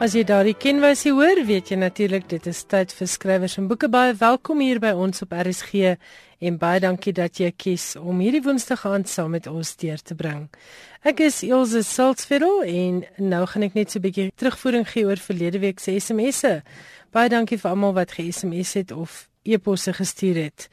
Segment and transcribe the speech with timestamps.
[0.00, 3.90] As jy daardie kenwysie hoor, weet jy natuurlik dit is tyd vir skrywers en boeke
[3.92, 5.90] baie welkom hier by ons op RSG
[6.40, 10.16] en baie dankie dat jy kies om hierdie woensdag aand saam met ons deur te
[10.16, 10.46] bring.
[11.04, 15.20] Ek is Elsje Salzveld en nou gaan ek net so 'n bietjie terugvoering gee oor
[15.20, 16.62] verlede week se SMS'e.
[17.12, 20.70] Baie dankie vir almal wat ge-SMS het of e-posse gestuur het.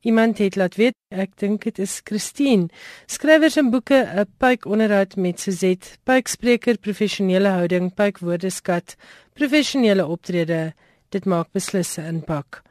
[0.00, 2.68] Iemand het laat weet, ek dink dit is Christine.
[3.10, 8.94] Skrywers en boeke, 'n pyk onderhoud met Suzet, pykspreker, professionele houding, pyk woordeskat,
[9.34, 10.74] professionele optrede.
[11.10, 12.62] Dit maak beslis 'n impak.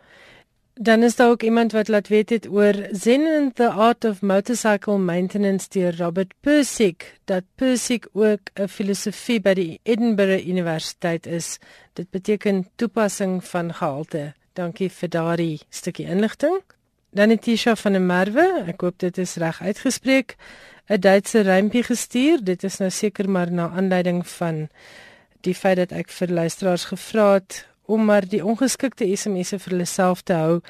[0.80, 4.22] Dan is daar ook iemand wat laat weet het oor Zen and the Art of
[4.22, 11.58] Motorcycle Maintenance deur Robert Persick dat Persick ook 'n filosofie by die Edinburgh Universiteit is.
[11.94, 14.34] Dit beteken toepassing van gehalte.
[14.54, 16.62] Dankie vir daardie stukkie inligting.
[17.12, 20.36] Dan het Tisha van der Merwe, ek hoop dit is reg uitgespreek,
[20.90, 22.44] 'n Duitse rympie gestuur.
[22.44, 24.68] Dit is nou seker maar na aanleiding van
[25.42, 29.86] die feit dat ek vir luisteraars gevra het om maar die ongeskikte SMS'e vir hulle
[29.86, 30.62] self te hou.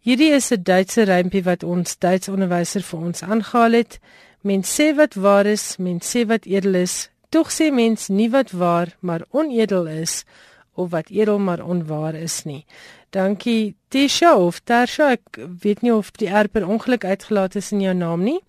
[0.00, 4.00] Hierdie is 'n Duitse rympie wat ons Duits onderwyser vir ons aangehaal het.
[4.40, 8.50] Mens sê wat waar is, mens sê wat edel is, tog sê mens nie wat
[8.50, 10.24] waar maar onedel is
[10.74, 12.64] of wat edel maar onwaar is nie.
[13.10, 17.84] Dankie Tisha of Tarsha, ek weet nie of die R per ongeluk uitgelaat is in
[17.84, 18.40] jou naam nie.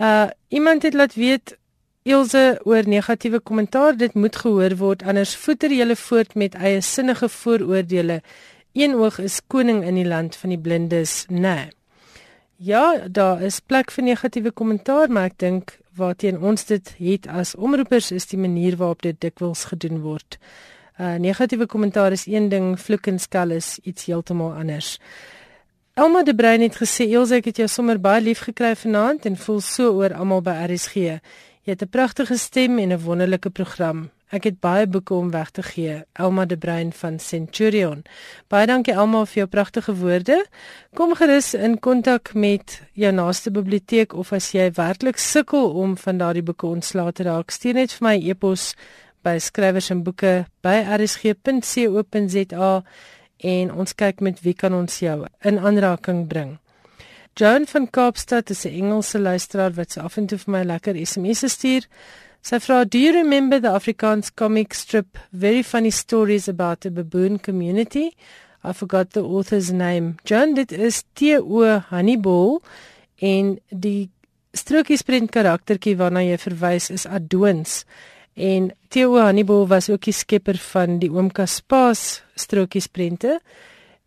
[0.00, 1.56] Uh iemand het laat weet
[2.08, 7.28] Ilse oor negatiewe kommentaar, dit moet gehoor word anders voeter jy voort met eie sinnige
[7.28, 8.22] vooroordeele.
[8.72, 11.68] Een oog is koning in die land van die blindes, nee.
[12.56, 17.54] Ja, daar is plek vir negatiewe kommentaar, maar ek dink waarteen ons dit het as
[17.54, 20.38] omroepers is die manier waarop dit dikwels gedoen word.
[20.98, 24.98] Uh negatiewe kommentaar is een ding, vloek en skel is iets heeltemal anders.
[25.94, 29.36] Elma de Bruin het gesê Elsje ek het jou sommer baie lief gekry vanaand en
[29.38, 30.94] voel so oor almal by RSG.
[31.62, 34.10] Jy het 'n pragtige stem en 'n wonderlike program.
[34.28, 36.02] Ek het baie boeke om weg te gee.
[36.12, 38.02] Elma de Bruin van Centurion.
[38.48, 40.46] Baie dankie Elma vir jou pragtige woorde.
[40.94, 46.18] Kom gerus in kontak met jou naaste biblioteek of as jy werklik sukkel om van
[46.18, 48.74] daardie boeke ontslae te raak, stuur net vir my e-pos
[49.28, 52.70] by skrywers en boeke by rsg.co.za
[53.52, 56.56] en ons kyk met wie kan ons jou in aanraking bring.
[57.38, 60.96] Joan van Kaapstad is 'n Engelse luisteraar wat se af en toe vir my lekker
[61.06, 61.86] SMS'e stuur.
[62.42, 67.40] Sy vra, "Do you remember the Afrikaans comic strip Very Funny Stories about a Baboon
[67.40, 68.10] Community?"
[68.64, 70.14] I forgot the author's name.
[70.24, 71.78] Joan, dit is T.O.
[71.78, 72.62] Hannibal
[73.16, 74.10] en die
[74.52, 77.84] strokiesprent karaktertjie waarna jy verwys is Adoons.
[78.38, 83.40] En Theo Hannibal was ook die skepper van die Oom Kaspaas strokiesprente.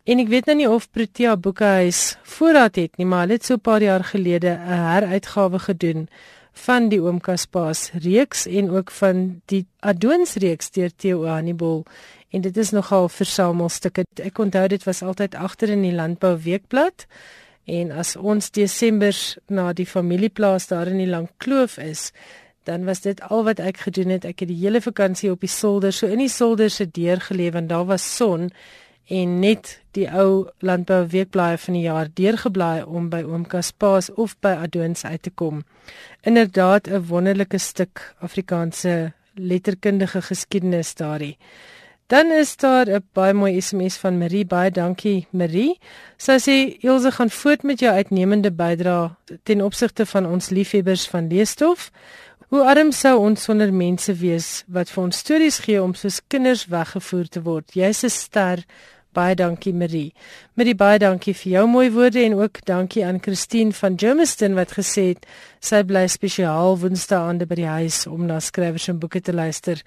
[0.08, 3.54] En ek weet nou nie of Protea Boekehuis voorraad het nie, maar hulle het so
[3.54, 6.08] 'n paar jaar gelede 'n heruitgawe gedoen
[6.52, 11.84] van die Oom Kaspaas reeks en ook van die Adoons reeks deur Theo Hannibal
[12.30, 14.04] en dit is nogal versamelstukke.
[14.22, 17.06] Ek onthou dit was altyd agter in die Landbou Weekblad.
[17.64, 19.14] En as ons Desember
[19.46, 22.12] na die familieplaas daar in die Langkloof is,
[22.64, 24.24] dan was dit al wat ek gedoen het.
[24.24, 27.54] Ek het die hele vakansie op die solder, so in die solder se deur geleef
[27.54, 28.50] en daar was son
[29.06, 34.36] en net die ou landbou weekblaaie van die jaar deurgeblaai om by oom Kaspaas of
[34.40, 35.64] by Adoons uit te kom.
[36.22, 41.36] Inderdaad 'n wonderlike stuk Afrikaanse letterkundige geskiedenis daardie.
[42.06, 44.44] Dan is daar 'n baie mooi SMS van Marie.
[44.44, 45.78] Baie dankie Marie.
[46.16, 49.10] Sy sê Elsje gaan voort met jou uitnemende bydrae
[49.42, 51.90] ten opsigte van ons liefhebbers van leesstof.
[52.52, 56.66] Hoe arm sou ons sonder mense wees wat vir ons stories gee om soos kinders
[56.68, 57.72] weggevoer te word.
[57.72, 58.58] Jy's 'n ster.
[59.16, 60.12] Baie dankie Marie.
[60.54, 64.72] Marie baie dankie vir jou mooi woorde en ook dankie aan Christine van Germiston wat
[64.72, 65.26] gesê het
[65.60, 69.82] sy bly spesiaal woensdaande by die huis om na skrywers en boeke te luister.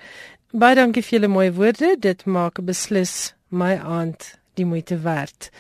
[0.51, 1.95] Baie dankie vir julle mooi woorde.
[1.99, 5.51] Dit maak beslis my aand die moeite werd.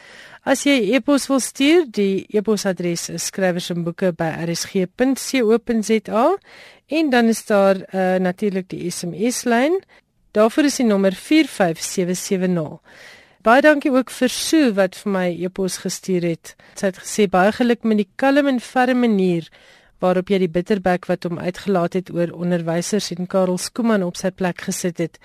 [0.45, 6.25] As jy e-pos wil stuur, die e-posadres is skrywersenboeke@rsg.co.za
[6.85, 9.81] en dan is daar uh, natuurlik die SMS lyn.
[10.37, 12.77] Daarvoor is die nommer 45770.
[13.41, 16.53] Baie dankie ook vir Sue wat vir my e-pos gestuur het.
[16.77, 19.49] Sy het gesê baie geluk met die kalm en ferme manier
[20.03, 24.31] waarop jy die bitterbek wat hom uitgelaat het oor onderwysers en Karel Skooman op sy
[24.31, 25.19] plek gesit het.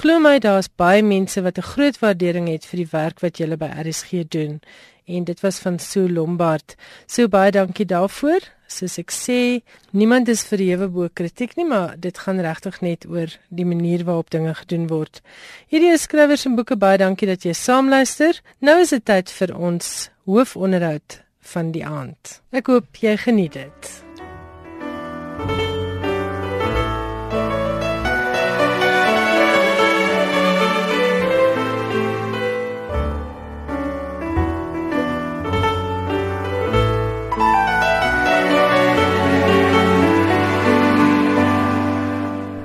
[0.00, 3.56] Glo my, daar's baie mense wat 'n groot waardering het vir die werk wat jy
[3.56, 4.60] by RSG doen.
[5.04, 6.74] En dit was van Sue Lombard.
[7.06, 8.40] So baie dankie daarvoor.
[8.66, 9.60] Soos ek sê,
[9.92, 14.30] niemand is verhewe bo kritiek nie, maar dit gaan regtig net oor die manier waarop
[14.30, 15.20] dinge gedoen word.
[15.68, 18.40] Hierdie skrywers en boeke baie dankie dat jy saamluister.
[18.60, 21.20] Nou is dit tyd vir ons hoofonderhoud
[21.52, 22.40] van die aand.
[22.50, 24.03] Ek hoop jy geniet dit.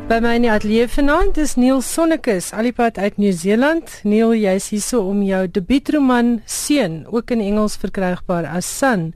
[0.09, 3.91] By my in die ateljee vanaand is Neil Sonnekus, alipad uit Nieu-Seeland.
[4.09, 9.11] Neil, jy's hierso om jou debuutroman Seun, ook in Engels verkrygbaar as Son,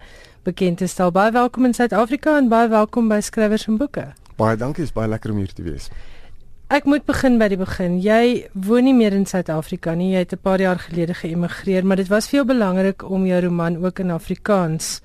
[0.45, 1.09] bekend te stel.
[1.09, 4.05] Baie welkom in Suid-Afrika en baie welkom by Skrywers en Boeke.
[4.37, 5.89] Baie dankie, is baie lekker om hier te wees.
[6.69, 7.97] Ek moet begin by die begin.
[7.97, 10.13] Jy woon nie meer in Suid-Afrika nie.
[10.13, 13.41] Jy het 'n paar jaar gelede geëmigreer, maar dit was vir jou belangrik om jou
[13.41, 15.01] roman ook in Afrikaans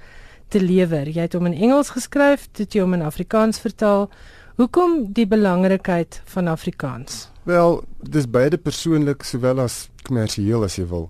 [0.50, 1.08] te lewer.
[1.08, 4.10] Jy het hom in Engels geskryf, dit jy hom in Afrikaans vertaal.
[4.58, 7.28] Hoekom die belangrikheid van Afrikaans?
[7.46, 11.04] Wel, dis beide persoonlik sowel as kommersieel as jy wil.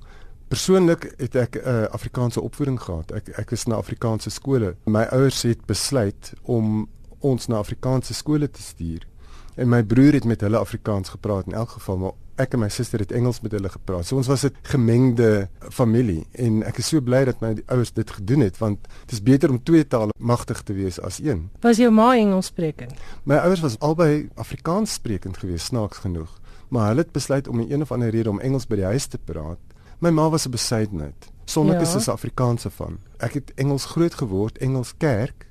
[0.53, 3.09] Persoonlik het ek 'n uh, Afrikaanse opvoeding gehad.
[3.17, 4.75] Ek ek is na Afrikaanse skole.
[4.85, 6.89] My ouers het besluit om
[7.21, 9.09] ons na Afrikaanse skole te stuur.
[9.57, 12.69] En my broer het met hulle Afrikaans gepraat in elk geval, maar ek en my
[12.73, 14.07] suster het Engels met hulle gepraat.
[14.07, 18.11] So ons was 'n gemengde familie en ek is so bly dat my ouers dit
[18.11, 21.51] gedoen het want dit is beter om twee tale magtig te wees as een.
[21.61, 22.93] Was jou ma Engels sprekend?
[23.25, 27.73] My ouers was albei Afrikaans sprekend geweest, snaaks genoeg, maar hulle het besluit om 'n
[27.73, 29.59] een of ander rede om Engels by die huis te praat.
[29.99, 31.31] My ma was 'n besydenheid.
[31.45, 31.97] Sonneke ja.
[31.97, 32.99] is 'n Afrikaanse van.
[33.17, 35.47] Ek het Engels groot geword, Engels kerk,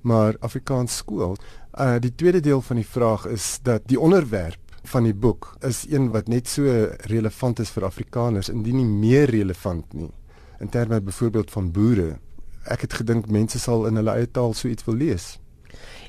[0.00, 1.36] maar Afrikaans skool.
[1.74, 5.84] Uh die tweede deel van die vraag is dat die onderwerp van die boek is
[5.88, 10.10] een wat net so relevant is vir Afrikaners indien nie meer relevant nie
[10.60, 12.18] in terme byvoorbeeld van boere.
[12.64, 15.38] Ek het gedink mense sal in hulle eie taal so iets wil lees.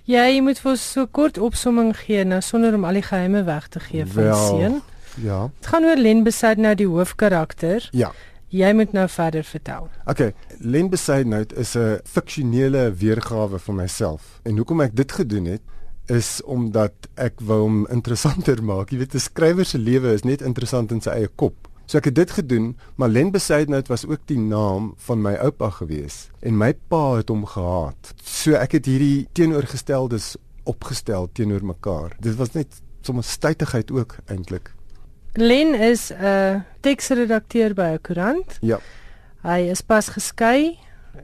[0.04, 3.68] Ja, jy moet vir so kort opsomming gee nou sonder om al die geheime weg
[3.72, 4.82] te gee van well, seun.
[5.24, 5.46] Ja.
[5.60, 7.88] Dit gaan oor Len Besaid nou die hoofkarakter.
[7.96, 8.12] Ja.
[8.52, 9.88] Jy moet nou verder vertel.
[10.06, 14.40] Okay, Len Besaid nou is 'n fiksionele weergawe van myself.
[14.44, 15.62] En hoekom ek dit gedoen het,
[16.06, 18.92] is omdat ek wou hom interessanter maak.
[18.92, 21.68] Jy weet 'n skrywer se lewe is net interessant in sy eie kop.
[21.86, 25.70] So ek het dit gedoen, maar Len Besaidnout was ook die naam van my oupa
[25.70, 28.14] gewees en my pa het hom gehaat.
[28.24, 32.16] So ek het hierdie teenoorgesteldes opgestel teenoor mekaar.
[32.20, 34.72] Dit was net sommer stytigheid ook eintlik.
[35.36, 38.58] Len is 'n uh, teksredakteur by 'n koerant.
[38.62, 38.80] Ja.
[39.44, 40.78] Hy is pas geskei.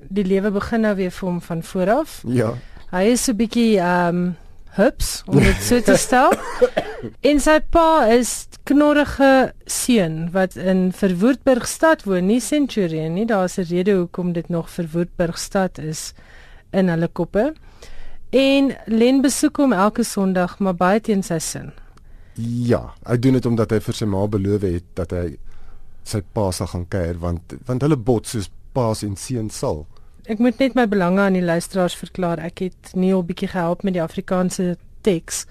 [0.10, 2.24] Die lewe begin nou weer vir hom van voor af.
[2.28, 2.54] Ja.
[2.92, 4.36] Hy is so 'n bietjie ehm um,
[4.78, 6.34] hups om dit so te stel.
[7.30, 13.26] en sy pa is knorrige seun wat in Verwoerdburg stad woon, nie Centurion nie.
[13.26, 16.14] Daar's 'n rede hoekom dit nog Verwoerdburg stad is
[16.72, 17.54] in hulle koppe.
[18.30, 21.72] En Len besoek hom elke Sondag, maar baie teen sy sin.
[22.38, 25.38] Ja, hy doen dit omdat hy vir sy ma beloof het dat hy
[26.08, 29.86] sy pa sal gaan kuier want want hulle bot soos paas en seun sal
[30.28, 32.40] ek moet net my belange aan die luisteraars verklaar.
[32.40, 35.46] Ek het nie 'n bietjie gehelp met die Afrikaanse teks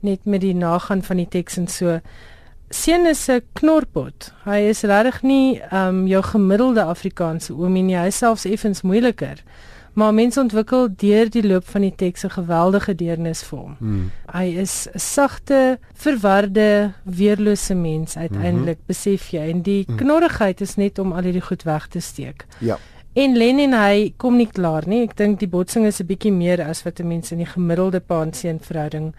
[0.00, 2.00] net met die nagaan van die teks en so.
[2.70, 4.32] Seun is 'n knorpot.
[4.44, 7.96] Hy is regtig nie um jou gemiddelde Afrikaanse oomie nie.
[7.96, 9.42] Hy is selfs effens moeiliker.
[9.92, 13.76] Maar mense ontwikkel deur die loop van die teks 'n geweldige deernis vir hom.
[13.78, 14.10] Hmm.
[14.32, 18.86] Hy is 'n sagte, verwarde, weerlose mens uiteindelik, mm -hmm.
[18.86, 19.50] besef jy.
[19.50, 19.96] En die hmm.
[19.96, 22.46] knorrigheid is net om al hierdie goed weg te steek.
[22.58, 22.78] Ja.
[23.18, 25.02] En Len en hy kom nie klaar nie.
[25.02, 28.60] Ek dink die botsing is 'n bietjie meer as wat mense in die gemiddelde pa-seun
[28.60, 29.14] verhouding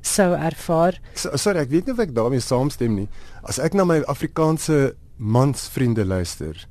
[0.00, 1.00] sou ervaar.
[1.14, 3.08] So, sorry, ek weet nie of ek daarmee saamstem nie.
[3.42, 6.66] As ek na my Afrikaanse mansvriende luister,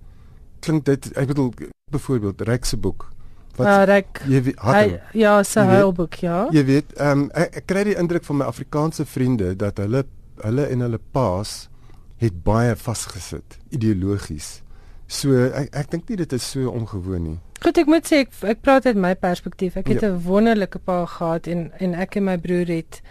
[0.62, 1.54] klink dit, ek bedoel
[1.92, 3.10] byvoorbeeld Rex se boek.
[3.56, 4.26] Wat uh, Rex?
[4.26, 6.48] Jy weet, hy, ja, sy huilboek, ja.
[6.52, 10.06] Jy weet, ehm um, ek, ek kry die indruk van my Afrikaanse vriende dat hulle
[10.42, 11.70] hulle en hulle paas
[12.18, 14.63] het baie vasgesit ideologies.
[15.08, 17.40] So ek ek dink nie dit is so ongewoon nie.
[17.64, 19.78] Goed, ek moet sê ek ek praat uit my perspektief.
[19.80, 20.10] Ek het ja.
[20.10, 23.02] 'n wonderlike pa gehad en en ek en my broer het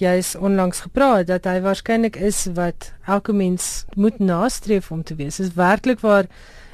[0.00, 5.40] juis onlangs gepraat dat hy waarskynlik is wat elke mens moet nastreef om te wees.
[5.40, 6.26] Is werklik waar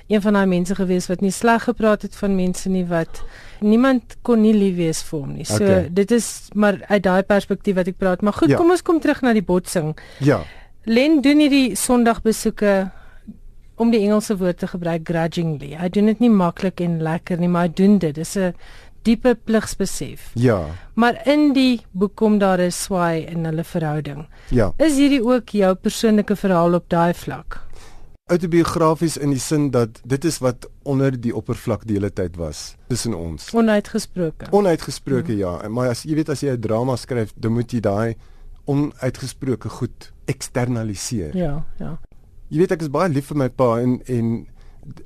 [0.07, 3.23] een van daai mense gewees wat nie sleg gepraat het van mense nie wat
[3.61, 5.45] niemand kon nie lief wees vir hom nie.
[5.45, 5.89] So okay.
[5.91, 8.23] dit is maar uit daai perspektief wat ek praat.
[8.23, 8.61] Maar goed, ja.
[8.61, 9.97] kom ons kom terug na die botsing.
[10.23, 10.45] Ja.
[10.87, 12.91] Len doen hierdie Sondagbesoeke
[13.77, 15.75] om die Engelse woord te gebruik grudgingly.
[15.77, 18.15] Hy doen dit nie maklik en lekker nie, maar hy doen dit.
[18.15, 18.55] Dis 'n
[19.07, 20.31] diepe pligsbesef.
[20.35, 20.67] Ja.
[20.95, 24.27] Maar in die boek kom daar 'n swaai in hulle verhouding.
[24.51, 24.73] Ja.
[24.77, 27.61] Is hierdie ook jou persoonlike verhaal op daai vlak?
[28.27, 32.75] Autobiografies in die sin dat dit is wat onder die oppervlak die hele tyd was
[32.89, 33.53] tussen ons.
[33.55, 34.47] Onuitgesproke.
[34.51, 35.39] Onuitgesproke hmm.
[35.39, 38.17] ja, maar as jy weet as jy 'n drama skryf, dan moet jy daai
[38.65, 41.37] onuitgesproke goed eksternaliseer.
[41.37, 41.99] Ja, ja.
[42.47, 44.27] Jy weet ek is baie lief vir my pa en en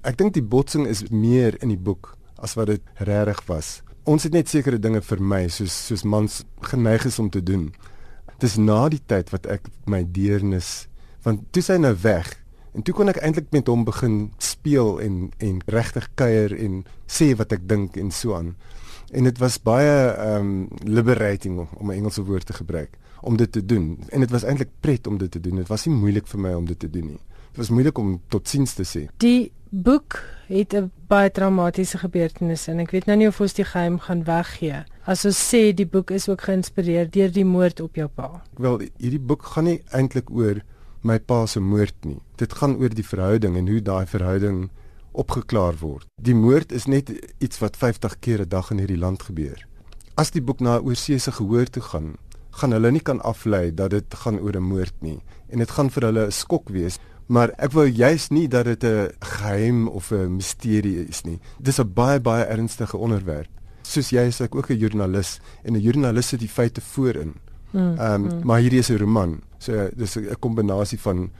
[0.04, 3.70] ek dink die botsing is meer in die boek as wat dit regtig was.
[4.04, 7.70] Ons het net sekere dinge vir my soos soos mans geneig is om te doen.
[8.44, 10.90] Dis na die tyd wat ek my deernis
[11.24, 12.28] want toe sy nou weg
[12.76, 17.32] en toe kon ek eintlik met hom begin speel en en regtig kuier en sê
[17.40, 18.52] wat ek dink en so aan.
[19.16, 19.96] En dit was baie
[20.36, 24.44] um liberating om 'n Engelse woord te gebruik om dit te doen en dit was
[24.44, 25.56] eintlik pret om dit te doen.
[25.56, 27.20] Dit was nie moeilik vir my om dit te doen nie.
[27.60, 29.00] Was moeilik om totsiens te sê.
[29.20, 33.64] Die boek het 'n baie traumatiese gebeurtenis en ek weet nou nie of ons die
[33.64, 34.84] geheim gaan weggee.
[35.04, 38.42] As ons sê die boek is ook geïnspireer deur die moord op jou pa.
[38.56, 40.62] Wel, hierdie boek gaan nie eintlik oor
[41.02, 42.20] my pa se moord nie.
[42.36, 44.70] Dit gaan oor die verhouding en hoe daai verhouding
[45.12, 46.06] opgeklaar word.
[46.22, 49.66] Die moord is net iets wat 50 keer 'n dag in hierdie land gebeur.
[50.14, 52.16] As die boek na 'n oorseese gehoor toe gaan,
[52.50, 55.90] gaan hulle nie kan aflei dat dit gaan oor 'n moord nie en dit gaan
[55.90, 56.98] vir hulle 'n skok wees.
[57.30, 61.38] Maar ek wou juis nie dat dit 'n geheim of 'n misterie is nie.
[61.58, 63.48] Dis 'n baie baie ernstige onderwerp.
[63.82, 67.34] Soos jy is ek ook 'n joernalis en 'n joernalis sit die feite voorin.
[67.70, 68.40] Hmm, ehm um, mm.
[68.44, 69.42] maar hierdie is 'n roman.
[69.58, 71.30] So dis 'n kombinasie van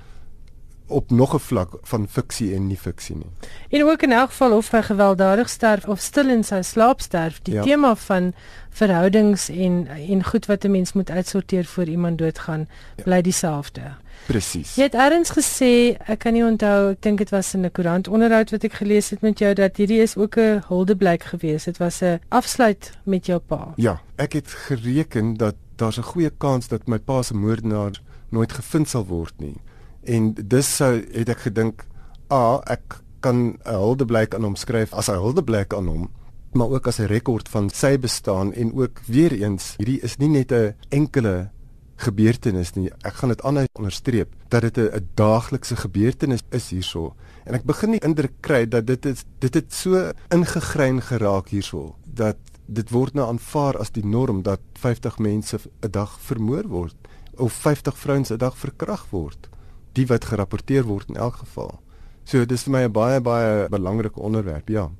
[0.90, 3.30] op nog 'n vlak van fiksie en nie fiksie nie.
[3.68, 7.40] En ook in elk geval of hy gewelddadig sterf of stil in sy slaap sterf,
[7.42, 7.62] die ja.
[7.62, 8.32] tema van
[8.70, 13.02] verhoudings en en goed wat 'n mens moet uitsorteer voor iemand doodgaan, ja.
[13.02, 13.82] bly dieselfde.
[14.26, 14.74] Presies.
[14.74, 18.08] Jy het eers gesê, ek kan nie onthou, ek dink dit was in 'n koerant
[18.08, 21.64] onderhoud wat ek gelees het met jou dat hierdie is ook 'n huldeblyk geweest.
[21.64, 23.72] Dit was 'n afsluit met jou pa.
[23.76, 28.52] Ja, ek het gereken dat daar's 'n goeie kans dat my pa se moordenaar nooit
[28.52, 29.56] gevind sal word nie.
[30.02, 31.84] En dis sou het ek gedink,
[32.32, 36.10] a ek kan 'n huldeblyk aan hom skryf as 'n huldeblyk aan hom,
[36.52, 40.28] maar ook as 'n rekord van sy bestaan en ook weer eens, hierdie is nie
[40.28, 41.50] net 'n enkele
[41.96, 42.90] gebeurtenis nie.
[43.04, 47.14] Ek gaan dit aanhou onderstreep dat dit 'n daaglikse gebeurtenis is hierso.
[47.44, 51.94] En ek begin nie indruk kry dat dit is dit het so ingegrein geraak hierso
[52.04, 56.96] dat dit word nou aanvaar as die norm dat 50 mense 'n dag vermoor word
[57.36, 59.48] of 50 vrouens 'n dag verkragt word
[59.92, 61.80] die wat gerapporteer word in elk geval.
[62.24, 64.90] So dis vir my 'n baie baie belangrike onderwerp, ja.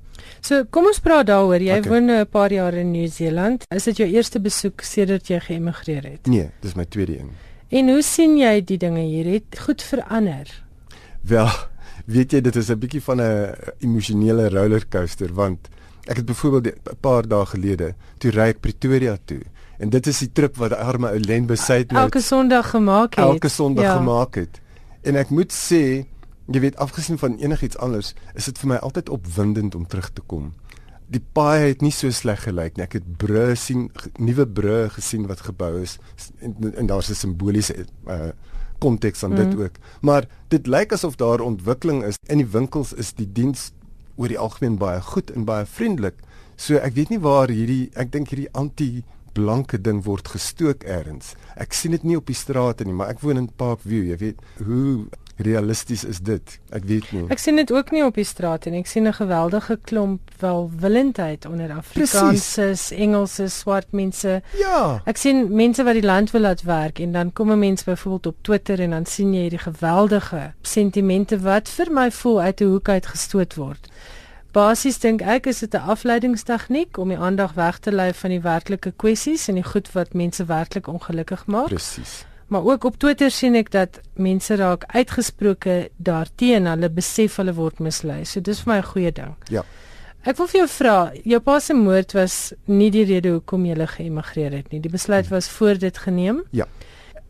[0.41, 1.61] So kom ons praat daaroor.
[1.61, 1.91] Jy okay.
[1.91, 3.65] woon nou 'n paar jaar in Nieu-Seeland.
[3.75, 6.27] Is dit jou eerste besoek sedert jy geëmigreer het?
[6.27, 7.31] Nee, dis my tweede een.
[7.69, 9.27] En hoe sien jy die dinge hier?
[9.27, 10.65] Het goed verander?
[11.21, 11.51] Wel,
[12.15, 15.69] weet jy dit is 'n bietjie van 'n emosionele rollercoaster want
[16.07, 19.43] ek het byvoorbeeld 'n paar dae gelede toe ry ek Pretoria toe
[19.79, 23.25] en dit is die trip wat arme ou Len besit nou elke Sondag gemaak het.
[23.25, 23.97] Elke Sondag ja.
[23.97, 24.61] gemaak het.
[25.03, 26.07] En ek moet sê,
[26.51, 30.25] jy weet afgesien van enigiets anders, is dit vir my altyd opwindend om terug te
[30.27, 30.53] kom.
[31.11, 32.85] Die paai het nie so sleg gelyk nie.
[32.87, 33.89] Ek het brûe sien,
[34.19, 35.99] nuwe brûe gesien wat gebou is
[36.39, 38.33] en, en daar's 'n simboliese uh
[38.81, 39.37] konteks aan mm.
[39.37, 39.75] dit ook.
[40.01, 42.17] Maar dit lyk asof daar ontwikkeling is.
[42.27, 43.73] In die winkels is die diens
[44.17, 46.17] oor die algemeen baie goed en baie vriendelik.
[46.57, 51.35] So ek weet nie waar hierdie ek dink hierdie anti blanke ding word gestook elders.
[51.57, 54.39] Ek sien dit nie op die strate nie, maar ek woon in Parkview, jy weet,
[54.65, 55.07] hoe
[55.41, 56.57] realisties is dit?
[56.75, 57.25] Ek weet nie.
[57.33, 58.83] Ek sien dit ook nie op die strate nie.
[58.85, 64.43] Ek sien 'n geweldige klomp welwillendheid onder Afrikaners, Engelse, swart mense.
[64.59, 65.03] Ja.
[65.07, 68.27] Ek sien mense wat die land wil laat werk en dan kom 'n mens byvoorbeeld
[68.27, 72.65] op Twitter en dan sien jy hierdie geweldige sentimente wat vir my voel uit 'n
[72.65, 73.89] hoek uit gestoot word.
[74.53, 78.41] Basies dink ek is dit 'n afleidingstegniek om die aandag weg te lei van die
[78.41, 81.69] werklike kwessies en die goed wat mense werklik ongelukkig maak.
[81.69, 82.25] Presies.
[82.47, 87.79] Maar ook op Twitter sien ek dat mense raak uitgesproke daarteenoor, hulle besef hulle word
[87.79, 88.25] mislei.
[88.25, 89.37] So dis vir my 'n goeie ding.
[89.49, 89.63] Ja.
[90.25, 93.87] Ek wil vir jou vra, jou pa se moord was nie die rede hoekom jy
[93.87, 94.81] geëmigreer het nie.
[94.81, 96.43] Die besluit was voor dit geneem.
[96.51, 96.67] Ja.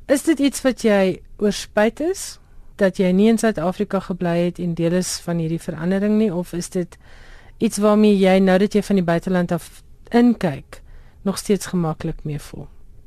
[0.09, 2.39] Is dit iets wat jy oorspyt is?
[2.81, 6.53] Dat jy nie in Suid-Afrika gebly het en deel is van hierdie verandering nie of
[6.57, 6.97] is dit
[7.59, 9.83] iets waarmee jy nou dat jy van die buiteland af
[10.17, 10.81] inkyk
[11.23, 12.67] nog steeds gemaklik mee voel?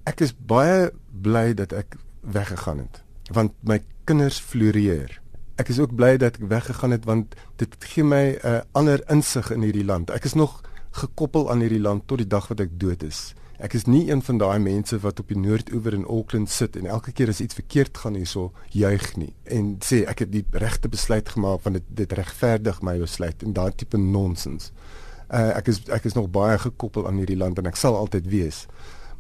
[0.10, 3.02] Ek is baie bly dat ek weggegaan het
[3.32, 5.20] want my kinders floreer.
[5.56, 9.02] Ek is ook bly dat ek weggegaan het want dit gee my 'n uh, ander
[9.10, 10.10] insig in hierdie land.
[10.10, 10.62] Ek is nog
[10.92, 13.34] gekoppel aan hierdie land tot die dag wat ek dood is.
[13.64, 16.88] Ek is nie een van daai mense wat op die noordoewer in Auckland sit en
[16.92, 20.92] elke keer as iets verkeerd gaan hierso juig nie en sê ek het die regte
[20.92, 24.74] besluit gemaak want dit dit regverdig my besluit en daai tipe nonsens.
[25.32, 28.28] Uh, ek is ek is nog baie gekoppel aan hierdie land en ek sal altyd
[28.36, 28.66] wees.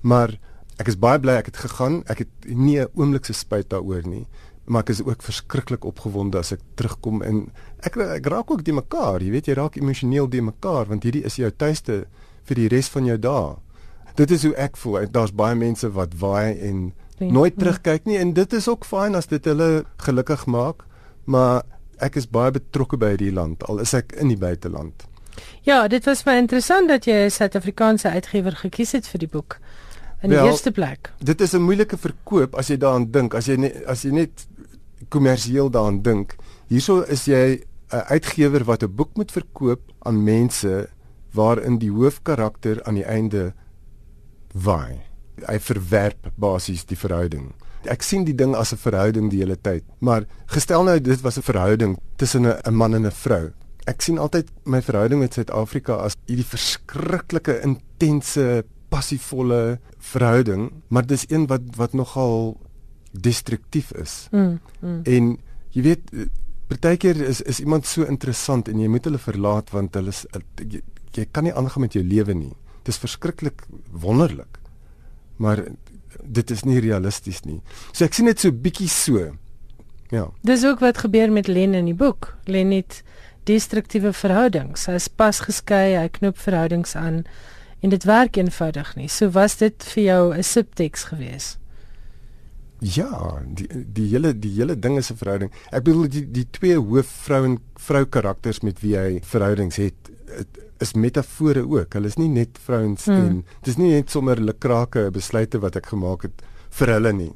[0.04, 0.36] Maar
[0.76, 2.02] ek is baie bly ek het gegaan.
[2.12, 4.28] Ek het nie 'n oomblik se spyt daaroor nie.
[4.66, 8.76] Maar ek is ook verskriklik opgewonde as ek terugkom en ek ek raak ook die
[8.76, 12.06] mekaar, jy weet jy raak emosioneel die mekaar want hierdie is jou tuiste
[12.44, 13.56] vir die res van jou dae
[14.16, 15.08] dit is hoe ek voel.
[15.12, 19.16] Daar's baie mense wat waai en nee, nooit terugkyk nie en dit is ook fyn
[19.16, 20.86] as dit hulle gelukkig maak,
[21.26, 21.64] maar
[22.04, 25.08] ek is baie betrokke by hierdie land al is ek in die buiteland.
[25.66, 29.60] Ja, dit was baie interessant dat jy 'n Suid-Afrikaanse uitgewer gekies het vir die boek.
[30.22, 31.12] In die Wel, eerste plek.
[31.20, 34.48] Dit is 'n moeilike verkoop as jy daaraan dink, as jy net as jy net
[35.10, 36.36] kommersieel daaraan dink.
[36.68, 40.90] Hierso is jy 'n uitgewer wat 'n boek moet verkoop aan mense
[41.34, 43.54] waarin die hoofkarakter aan die einde
[44.54, 45.02] waai.
[45.50, 47.52] hy verwerp basies die verhouding.
[47.90, 51.38] Ek sien die ding as 'n verhouding die hele tyd, maar gestel nou dit was
[51.38, 53.52] 'n verhouding tussen 'n man en 'n vrou.
[53.88, 61.26] Ek sien altyd my verhouding met Suid-Afrika as hierdie verskriklike intense passievolle verhouding, maar dis
[61.30, 62.58] een wat wat nogal
[63.12, 64.28] destruktief is.
[64.32, 65.02] Mm, mm.
[65.04, 65.38] En
[65.72, 66.02] jy weet
[66.68, 70.26] partykeer is is iemand so interessant en jy moet hulle verlaat want hulle is
[70.58, 70.82] jy,
[71.12, 72.54] jy kan nie aangaan met jou lewe nie.
[72.84, 74.60] Dit is verskriklik wonderlik.
[75.42, 75.64] Maar
[76.24, 77.62] dit is nie realisties nie.
[77.92, 79.32] So ek sien dit so bietjie so.
[80.14, 80.28] Ja.
[80.46, 82.36] Dis ook wat gebeur met Len in die boek.
[82.46, 83.02] Len het
[83.50, 84.86] destruktiewe verhoudings.
[84.88, 87.24] Hy is pas geskei, hy knoop verhoudings aan
[87.84, 89.10] en dit werk eenvoudig nie.
[89.12, 91.60] So was dit vir jou 'n subteks geweest.
[92.84, 95.52] Ja, die die hele die hele ding is 'n verhouding.
[95.72, 100.03] Ek bedoel die die twee hoofvrou en vrou karakters met wie hy verhoudings het,
[100.84, 101.94] is metafore ook.
[101.94, 103.16] Hulle is nie net vrouens hmm.
[103.26, 106.44] en dis nie net sommer hulle krake besluite wat ek gemaak het
[106.80, 107.32] vir hulle nie.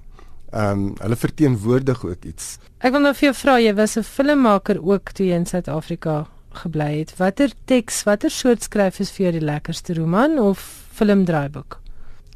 [0.52, 2.58] Ehm um, hulle verteenwoordig ook iets.
[2.80, 6.28] Ek wil nou vir jou vra, jy was 'n filmmaker ook toe jy in Suid-Afrika
[6.64, 7.18] gebly het.
[7.18, 11.80] Watter teks, watter soort skryf is vir jou die lekkerste roman of filmdraaiboek?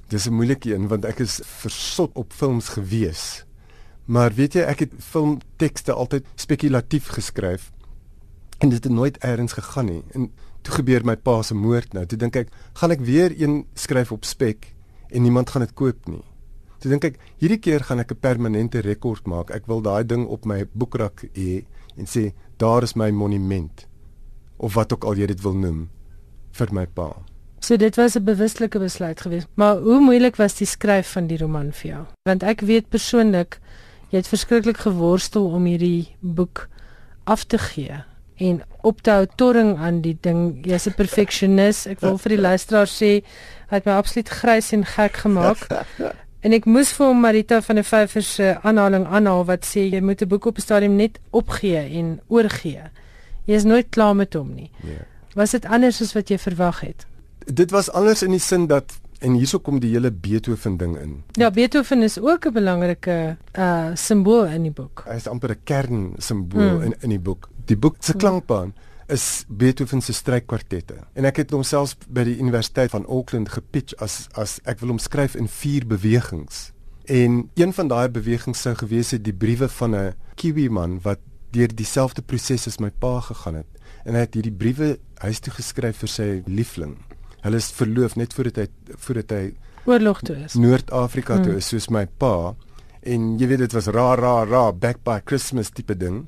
[0.09, 3.45] Dis 'n moeilike een want ek is versot op films gewees.
[4.05, 7.71] Maar weet jy, ek het filmtekste altyd spekulatief geskryf
[8.59, 10.03] en dit het nooit eers gegaan nie.
[10.13, 12.05] En toe gebeur my pa se moord nou.
[12.05, 14.73] Toe dink ek, gaan ek weer een skryf op spek
[15.11, 16.23] en niemand gaan dit koop nie.
[16.81, 19.51] Toe dink ek, hierdie keer gaan ek 'n permanente rekord maak.
[19.51, 21.65] Ek wil daai ding op my boekrak hê
[21.97, 23.87] en sê, daar is my monument
[24.57, 25.89] of wat ook al jy dit wil noem
[26.51, 27.15] vir my pa.
[27.59, 29.47] So dit was 'n bewuslike besluit geweest.
[29.55, 32.05] Maar hoe moeilik was die skryf van die roman vir jou?
[32.23, 33.59] Want ek weet persoonlik
[34.09, 36.67] jy het verskriklik geworstel om hierdie boek
[37.23, 38.03] af te gee
[38.41, 40.65] en op te hou torring aan die ding.
[40.65, 41.85] Jy's 'n perfeksionis.
[41.85, 43.21] Ek wil vir die luisteraar sê
[43.69, 45.67] hy het my absoluut grys en gek gemaak.
[46.41, 50.21] En ek moes vir Marita van der Vyver se aanhaling aanhaal wat sê jy moet
[50.21, 52.81] 'n boek op 'n stadium net opgee en oorgee.
[53.45, 54.71] Jy is nooit klaar met hom nie.
[54.83, 55.05] Nee.
[55.35, 57.05] Was dit anders as wat jy verwag het?
[57.45, 61.17] dit was anders in die sin dat en hierso kom die hele Beethoven ding in.
[61.37, 65.03] Ja, Beethoven is ook 'n belangrike uh simbool in die boek.
[65.05, 66.81] Hy is amper 'n kern simbool mm.
[66.81, 67.49] in in die boek.
[67.65, 68.73] Die boek se klankbaan
[69.07, 70.95] is Beethoven se strykwartette.
[71.13, 74.89] En ek het hom selfs by die Universiteit van Auckland gepitch as as ek wil
[74.89, 76.71] omskryf in vier bewegings.
[77.05, 81.19] En een van daai bewegings sou gewees het die briewe van 'n Kiwi man wat
[81.51, 83.67] deur dieselfde proses as my pa gegaan het.
[84.05, 86.97] En hy het hierdie briewe huis toe geskryf vir sy liefling
[87.45, 89.43] hulle is verloof net voordat hy voordat hy
[89.89, 90.55] oorlog toe is.
[90.55, 91.61] Noord-Afrika toe hmm.
[91.61, 92.53] is soos my pa
[93.01, 96.27] en jy weet dit was ra ra ra back by Christmas tipe ding.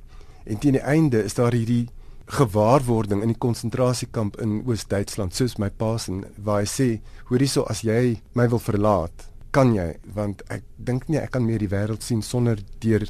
[0.49, 1.88] En teen die einde is daar hierdie
[2.34, 6.89] gewaarwording in die konsentrasiekamp in Oos-Duitsland soos my pa se waar hy sê
[7.30, 11.45] hoor hierso as jy my wil verlaat kan jy want ek dink nie ek kan
[11.45, 13.06] meer die wêreld sien sonder deur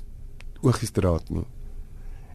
[0.64, 1.46] Oogiestraat nie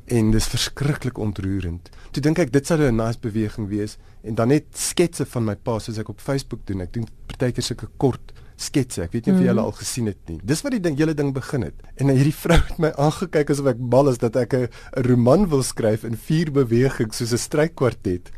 [0.08, 1.90] en dis verskriklik ontroerend.
[2.12, 5.54] Toe dink ek dit sou 'n nice beweging wees en dan net sketse van my
[5.54, 6.80] pa soos ek op Facebook doen.
[6.80, 9.04] Ek doen partykeer sulke kort sketse.
[9.04, 9.70] Ek weet nie of jy hulle mhm.
[9.70, 10.38] al gesien het nie.
[10.42, 11.86] Dis wat die ding hele ding begin het.
[11.96, 14.68] En hierdie vrou het my aangekyk asof ek mal is dat ek 'n
[15.06, 18.30] roman wil skryf in vier bewegings soos 'n strykkwartet.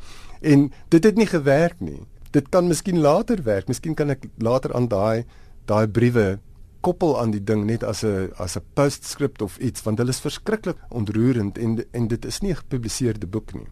[0.43, 2.01] En dit het nie gewerk nie.
[2.33, 3.69] Dit kan miskien later werk.
[3.69, 5.25] Miskien kan ek later aan daai
[5.67, 6.41] daai briewe
[6.81, 10.21] koppel aan die ding net as 'n as 'n postscript of iets want hulle is
[10.21, 13.69] verskriklik ontroerend en en dit is nie 'n gepubliseerde boek nie.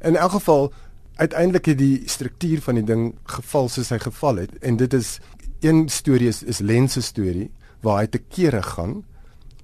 [0.00, 0.72] In elk geval
[1.16, 4.56] uiteindelik het die struktuur van die ding geval soos hy geval het.
[4.60, 5.18] En dit is
[5.64, 7.50] een storie is, is Lense storie
[7.80, 9.00] waar hy te kere gaan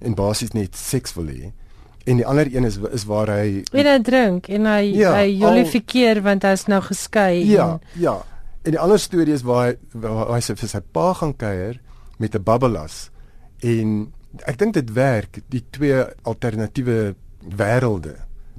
[0.01, 1.53] en basies net seks wil hê.
[2.09, 5.29] En die ander een is is waar hy en hy drink en hy ja, hy
[5.39, 8.17] jolifikeer al, want hy's nou geskei ja en, ja.
[8.63, 11.79] En die ander storie is waar hy waar hy sy vir sy pa gaan kuier
[12.19, 13.11] met 'n babbelas.
[13.61, 14.13] En
[14.47, 18.17] ek dink dit werk die twee alternatiewe wêrelde.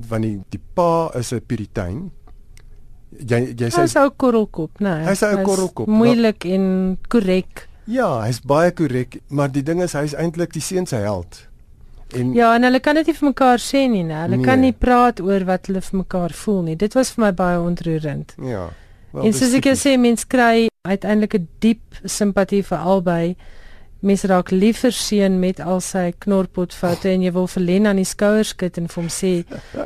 [0.07, 2.11] Want die, die pa is 'n puritein
[3.19, 7.67] jy jy sê hy's ou korrelkop nê nee, hy's 'n korrelkop moeilik maar, en korrek.
[7.87, 11.47] Ja hy's baie korrek maar die ding is hy's eintlik die seun se held.
[12.13, 14.45] En ja en hulle kan dit nie vir mekaar sê nie nê hulle nee.
[14.45, 16.75] kan nie praat oor wat hulle vir mekaar voel nie.
[16.75, 18.35] Dit was vir my baie ontroerend.
[18.37, 18.69] Ja
[19.13, 23.35] Well, en soos ek sê mens kry uiteindelik 'n diep simpatie vir albei.
[24.03, 27.85] Mens raak lief vir seun met al sy knorpot foute en jy wil vir Len
[27.87, 29.29] aan die skouers skud en vir hom sê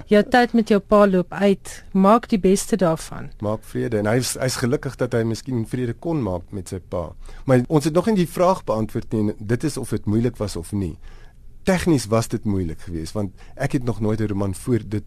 [0.09, 1.73] jou tyd met jou pa loop uit.
[1.93, 3.27] Maak die beste daarvan.
[3.45, 7.11] Maak vrede en hy's hy's gelukkig dat hy miskien vrede kon maak met sy pa.
[7.45, 9.37] Maar ons het nog nie die vraag beantwoord nie.
[9.37, 10.95] Dit is of dit moeilik was of nie.
[11.69, 15.05] Tegnies was dit moeilik geweest want ek het nog nooit 'n roman voor dit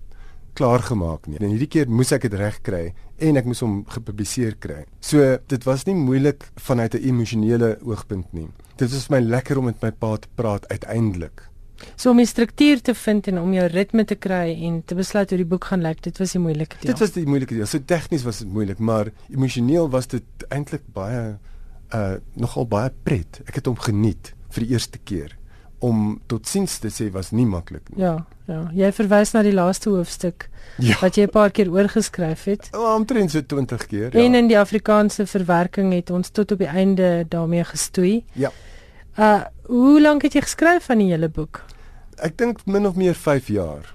[0.55, 1.39] klaar gemaak nie.
[1.39, 4.85] En hierdie keer moes ek dit reg kry en ek moes hom gepubliseer kry.
[5.01, 8.49] So dit was nie moeilik vanuit 'n emosionele oogpunt nie.
[8.81, 11.43] Dit was my lekker om met my pa te praat uiteindelik.
[11.97, 15.29] So om 'n struktuur te vind en om jou ritme te kry en te besluit
[15.29, 16.91] hoe die boek gaan lyk, dit was die moeilike deel.
[16.91, 17.67] Dit was die moeilike deel.
[17.67, 21.39] So tegnies was dit moeilik, maar emosioneel was dit eintlik baie
[21.95, 23.41] uh nogal baie pret.
[23.47, 25.37] Ek het hom geniet vir die eerste keer
[25.81, 28.03] om tot siens te sê was nie maklik nie.
[28.05, 28.71] Ja, ja.
[28.77, 30.97] Jy verwys na die laaste hoofstuk ja.
[31.01, 32.69] wat jy 'n paar keer oorgeskryf het.
[32.73, 34.25] Oh, omtrent so 20 keer, ja.
[34.25, 38.25] En in die Afrikaanse verwerking het ons tot op die einde daarmee gestoei.
[38.33, 38.53] Ja.
[39.21, 41.61] Uh hoe lank het jy geskryf aan die hele boek?
[42.19, 43.93] Ek dink min of meer 5 jaar.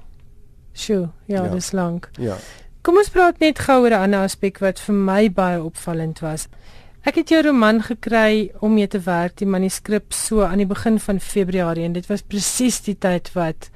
[0.71, 2.07] Sjoe, ja, ja, dis lank.
[2.21, 2.38] Ja.
[2.85, 6.47] Kom ons praat net gou oor 'n ander aspek wat vir my baie opvallend was.
[7.05, 10.99] Ek het jou roman gekry om mee te werk, die manuskrip so aan die begin
[10.99, 13.69] van Februarie en dit was presies die tyd wat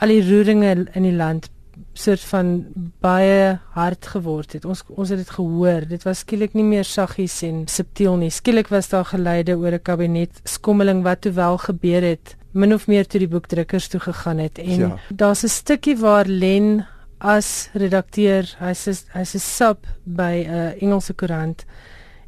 [0.00, 1.50] al die roeringe in die land
[1.98, 2.66] soort van
[3.00, 4.64] baie hard geword het.
[4.64, 5.86] Ons ons het dit gehoor.
[5.88, 8.30] Dit was skielik nie meer saggies en subtiel nie.
[8.30, 12.86] Skielik was daar geleide oor 'n kabinet skommeling wat toe wel gebeur het, min of
[12.86, 14.98] meer toe die boekdrukkers toe gegaan het en ja.
[15.08, 16.86] daar's 'n stukkie waar Len
[17.18, 21.64] as redakteur, hy's hy's 'n sub by 'n uh, Engelse koerant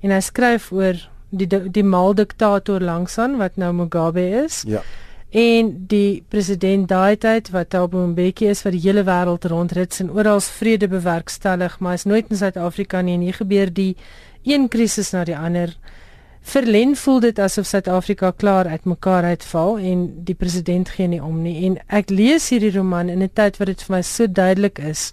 [0.02, 0.96] en hy skryf oor
[1.31, 4.62] die die maldiktator langsaan wat nou Mugabe is.
[4.66, 4.83] Ja.
[5.28, 10.10] En die president daai tyd wat Thabo Mbeki is wat die hele wêreld rondrit en
[10.16, 13.96] oral vrede bewerkstellig, maar is nooit in Suid-Afrika nie en hier gebeur die
[14.48, 15.76] een krisis na die ander.
[16.40, 21.42] Vir Len voel dit asof Suid-Afrika klaar uitmekaar uitval en die president gee nie om
[21.44, 24.78] nie en ek lees hierdie roman in 'n tyd wat dit vir my so duidelik
[24.78, 25.12] is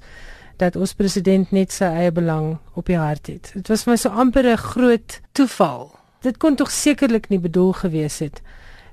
[0.58, 3.52] dat ons president net sy eie belang op die hart het.
[3.54, 5.92] Dit was vir my so amper 'n groot toeval.
[6.22, 8.42] Dit kon tog sekerlik nie bedoel gewees het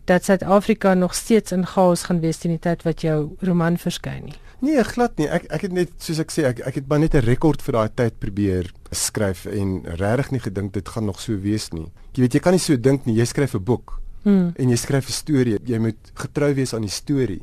[0.04, 4.24] dat Suid-Afrika nog steeds in chaos gaan wees teen die tyd wat jou roman verskyn
[4.24, 4.38] nie.
[4.62, 5.26] Nee, glad nie.
[5.26, 7.72] Ek ek het net soos ek sê, ek ek het maar net 'n rekord vir
[7.72, 11.90] daai tyd probeer skryf en regtig nie gedink dit gaan nog so wees nie.
[12.14, 13.16] Jy weet jy kan nie so dink nie.
[13.16, 14.00] Jy skryf 'n boek.
[14.22, 14.52] Hmm.
[14.56, 15.58] En jy skryf 'n storie.
[15.64, 17.42] Jy moet getrou wees aan die storie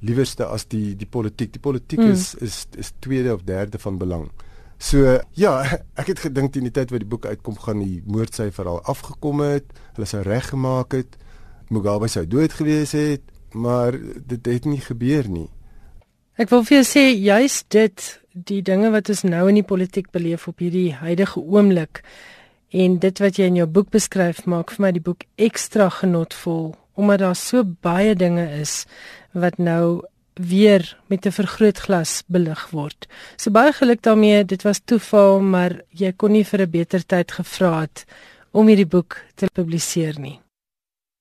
[0.00, 1.52] liewerste as die die politiek.
[1.52, 2.14] Die politiek mm.
[2.14, 4.30] is is is tweede of derde van belang.
[4.78, 5.54] So ja,
[6.00, 9.44] ek het gedink in die tyd wat die boek uitkom gaan die moordsyfer al afgekom
[9.44, 11.19] het, hulle sou reggemaak het,
[11.70, 13.22] Mugabe sou dood gewees het,
[13.54, 13.94] maar
[14.26, 15.48] dit het nie gebeur nie.
[16.40, 20.10] Ek wil vir jou sê juist dit die dinge wat ons nou in die politiek
[20.10, 22.02] beleef op hierdie huidige oomblik
[22.70, 26.72] en dit wat jy in jou boek beskryf maak vir my die boek ekstra genotvol
[27.00, 28.84] omdat daar so baie dinge is
[29.32, 30.02] wat nou
[30.34, 33.06] weer met 'n vergrootglas belig word.
[33.36, 37.32] So baie geluk daarmee, dit was toeval, maar jy kon nie vir 'n beter tyd
[37.32, 38.04] gevra het
[38.52, 40.40] om hierdie boek te publiseer nie.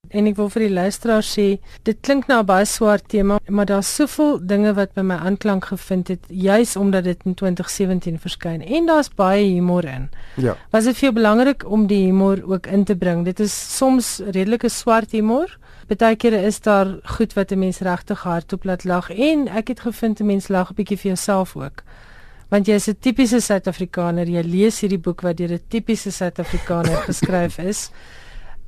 [0.10, 3.66] En ek wil vir die luisteraar sê, dit klink nou 'n baie swaar tema, maar
[3.66, 8.62] daar's soveel dinge wat by my aanklank gevind het, juis omdat dit in 2017 verskyn
[8.62, 10.10] en daar's baie humor in.
[10.36, 10.56] Ja.
[10.72, 13.26] Was dit vir jou belangrik om die humor ook in te bring?
[13.26, 18.64] Dit is soms redelike swart humor, Partykeer is daar goed wat 'n mens regtig hardop
[18.64, 21.84] laat lag en ek het gevind 'n mens lag 'n bietjie vir jouself ook.
[22.50, 24.28] Want jy is 'n tipiese Suid-Afrikaner.
[24.28, 27.92] Jy lees hierdie boek wat deur 'n tipiese Suid-Afrikaner geskryf is.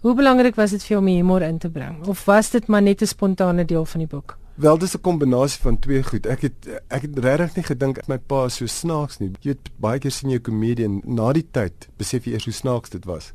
[0.01, 2.81] Hoe belangrik was dit vir jou om humor in te bring of was dit maar
[2.81, 4.37] net 'n spontane deel van die boek?
[4.55, 6.25] Wel, dis 'n kombinasie van twee goed.
[6.25, 9.29] Ek het ek het regtig nie gedink my pa is so snaaks nie.
[9.39, 12.53] Jy weet baie keer sien jy 'n komedie na die tyd besef jy eers hoe
[12.53, 13.33] snaaks dit was.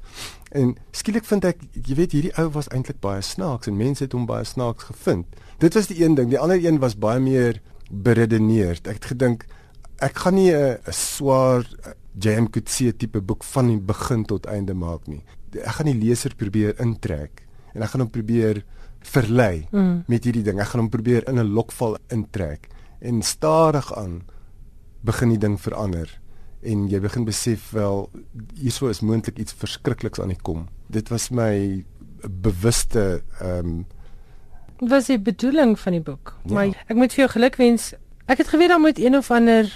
[0.50, 4.12] En skielik vind ek jy weet hierdie ou was eintlik baie snaaks en mense het
[4.12, 5.26] hom baie snaaks gevind.
[5.58, 6.30] Dit was die een ding.
[6.30, 8.86] Die ander een was baie meer beredeneerd.
[8.86, 9.46] Ek het gedink
[9.98, 11.64] ek gaan nie 'n swaar
[12.20, 15.22] Jam Kutse tipe boek van die begin tot einde maak nie.
[15.56, 18.62] Ek gaan die leser probeer intrek en ek gaan hom probeer
[19.06, 20.06] verlei mm.
[20.08, 20.60] met hierdie ding.
[20.60, 22.68] Ek gaan hom probeer in 'n lokval intrek
[23.00, 24.22] en stadig aan
[25.04, 26.08] begin die ding verander
[26.66, 28.08] en jy begin besef wel
[28.58, 30.66] hierso is moontlik iets verskrikliks aan die kom.
[30.88, 31.84] Dit was my
[32.24, 33.86] bewuste ehm um,
[34.78, 36.34] was die bedoeling van die boek.
[36.44, 36.52] Ja.
[36.52, 37.94] Maar ek moet vir jou gelukwens.
[38.26, 39.70] Ek het geweet daar moet een of ander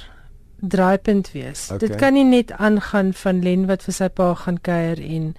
[0.60, 1.68] draaipunt wees.
[1.70, 1.78] Okay.
[1.78, 5.34] Dit kan nie net aangaan van Len wat vir sy pa gaan kuier en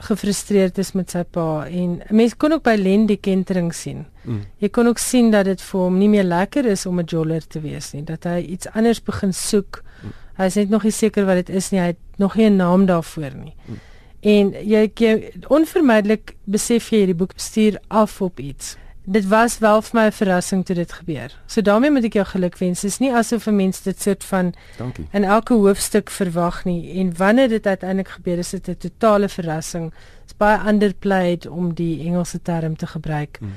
[0.00, 4.06] gefrustreerd is met sy pa en mense kon ook by Len die kentering sien.
[4.24, 4.46] Mm.
[4.62, 7.46] Jy kon ook sien dat dit vir hom nie meer lekker is om 'n joller
[7.46, 9.82] te wees nie, dat hy iets anders begin soek.
[10.02, 10.12] Mm.
[10.36, 11.80] Hy is net nog nie seker wat dit is nie.
[11.80, 13.54] Hy het nog nie 'n naam daarvoor nie.
[13.66, 13.78] Mm.
[14.20, 18.76] En jy, jy onvermydelik besef jy hierdie boek bestuur af op iets
[19.10, 21.30] dit was wel vir my 'n verrassing toe dit gebeur.
[21.46, 22.80] So daarmee moet ek jou gelukwens.
[22.80, 25.06] Dit is nie asof 'n mens dit soort van Dankie.
[25.12, 29.92] in elke hoofstuk verwag nie en wanneer dit uiteindelik gebeur is dit 'n totale verrassing.
[30.20, 33.38] Dit's baie underplayed om die Engelse term te gebruik.
[33.40, 33.52] Mm.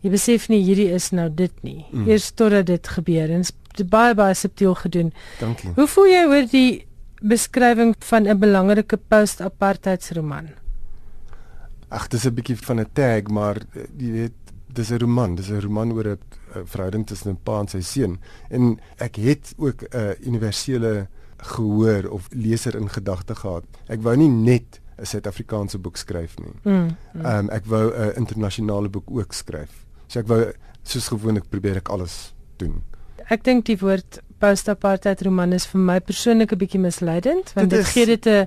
[0.00, 1.86] Jy besef nie hierdie is nou dit nie.
[1.90, 2.08] Mm.
[2.08, 3.44] Eers totdat dit gebeur en
[3.86, 5.12] baie baie subtiel gedoen.
[5.38, 5.70] Dankie.
[5.74, 6.86] Hoe voel jy oor die
[7.20, 10.48] beskrywing van 'n belangrike post-apartheidsroman?
[11.88, 15.50] Ag, dis 'n bietjie van 'n tag, maar eh, jy weet, dis 'n roman, dis
[15.50, 16.18] 'n roman oor 'n
[16.64, 18.18] verhouding tussen 'n pa en sy seun.
[18.50, 23.64] En ek het ook 'n uh, universele gehoor of leser in gedagte gehad.
[23.86, 26.54] Ek wou nie net 'n Suid-Afrikaanse boek skryf nie.
[26.64, 27.24] Ehm mm, mm.
[27.26, 29.86] um, ek wou 'n internasionale boek ook skryf.
[30.06, 30.52] So ek wou
[30.82, 32.82] soos gewoonlik probeer ek alles doen.
[33.28, 37.78] Ek dink die woord post-apartheid roman is vir my persoonlik 'n bietjie misleidend want dit,
[37.78, 38.46] dit gee dit 'n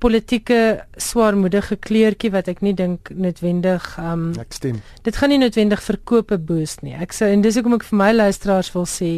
[0.00, 0.60] politieke
[1.00, 4.80] swaarmoedige kleurtjie wat ek nie dink noodwendig um ek stem.
[5.06, 6.96] Dit gaan nie noodwendig verkope boost nie.
[6.96, 9.12] Ek sê en dis hoekom ek vir my luisteraars wil sê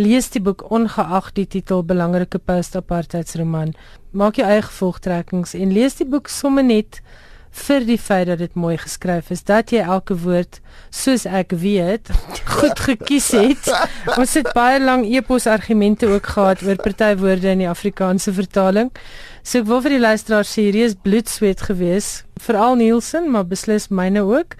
[0.00, 3.74] lees die boek ongeag die titel belangrike post-apartheidsroman.
[4.16, 7.02] Maak jou eie gevolgtrekkings en lees die boek sommer net
[7.52, 12.08] vir die feit dat dit mooi geskryf is dat jy elke woord soos ek weet
[12.56, 13.68] goed gekies het.
[14.16, 18.88] Ons het baie lang epos argumente ook gehad oor party woorde in die Afrikaanse vertaling.
[19.42, 23.88] So ek wil vir die luisteraars sê hierdie is bloedsweet gewees, veral Nielsen, maar beslis
[23.90, 24.54] myne ook.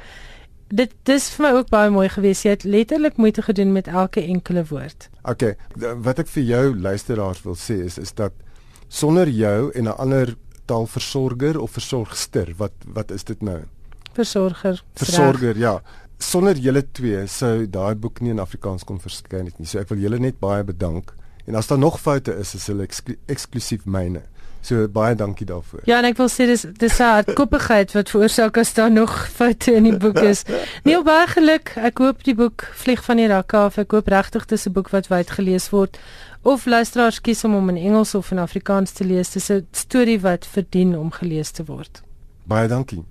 [0.74, 2.42] Dit dis vir my ook baie mooi gewees.
[2.42, 5.06] Jy het letterlik moeite gedoen met elke enkele woord.
[5.28, 8.34] Okay, wat ek vir jou luisteraars wil sê is is dat
[8.88, 10.34] sonder jou en 'n ander
[10.66, 12.54] taalversorger of versorgster?
[12.56, 13.60] Wat wat is dit nou?
[14.14, 14.82] Versorger.
[14.94, 15.82] Versorger, ja.
[16.18, 19.66] Sonder julle twee sou daai boek nie in Afrikaans kon verskyn het nie.
[19.66, 21.14] So ek wil julle net baie bedank.
[21.46, 24.22] En as daar nog foute is, is hulle eksklu eksklusief myne.
[24.62, 25.80] So baie dankie daarvoor.
[25.90, 29.88] Ja, en ek wil sê dis dis hardkoppigheid wat veroorsaak as daar nog foute in
[29.90, 30.44] die boek is.
[30.86, 31.74] Nee, baie geluk.
[31.76, 33.80] Ek hoop die boek vlieg van die rak af.
[33.82, 35.98] Ek hoop regtig dis 'n boek wat wyd gelees word
[36.42, 39.34] of luisteraars kies om hom in Engels of in Afrikaans te lees.
[39.34, 42.02] Dis 'n storie wat verdien om gelees te word.
[42.46, 43.02] Baie dankie.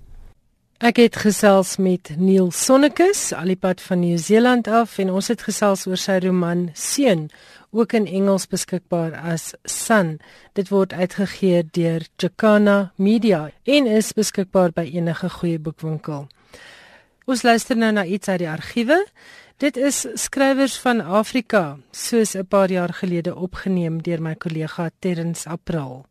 [0.82, 6.02] Ek het gesels met Neil Sonnekus, alipad van Nieu-Seeland af en ons het gesels oor
[6.02, 7.28] sy roman Seun
[7.70, 10.16] ook in Engels beskikbaar as Sun.
[10.58, 16.26] Dit word uitgegee deur Jacana Media en is beskikbaar by enige goeie boekwinkel.
[17.30, 19.04] Ons luister nou na iets uit die argiewe.
[19.62, 25.46] Dit is skrywers van Afrika, soos 'n paar jaar gelede opgeneem deur my kollega Terrence
[25.50, 26.10] April.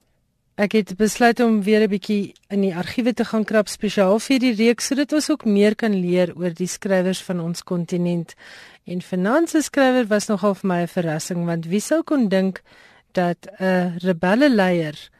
[0.60, 4.38] Ek het besluit om weer 'n bietjie in die argiewe te gaan krap spesiaal vir
[4.38, 8.34] die reeks sodat ons ook meer kan leer oor die skrywers van ons kontinent.
[8.84, 12.62] En finansie skrywer was nogal vir my 'n verrassing want wie sou kon dink
[13.12, 15.10] dat 'n rebelle leier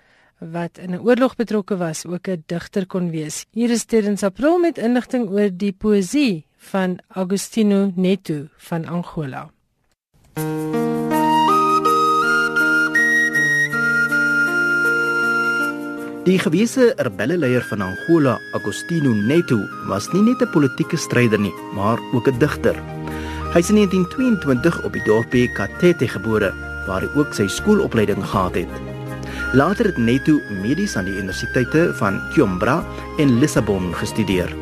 [0.41, 3.47] wat in 'n oorlog betrokke was ook 'n digter kon wees.
[3.53, 9.51] Hier is Terrence April met inligting oor die poësie van Agostino Neto van Angola.
[16.21, 19.57] Die gewese rebelle leier van Angola, Agostino Neto,
[19.89, 22.77] was nie net 'n politieke stryder nie, maar ook 'n digter.
[23.53, 26.53] Hy is in 1922 op die dorpie Katete gebore
[26.87, 28.69] waar hy ook sy skoolopleiding gehad het.
[29.53, 32.85] Later het Neto medies aan die universiteite van Coimbra
[33.19, 34.55] en Lissabon gestudeer.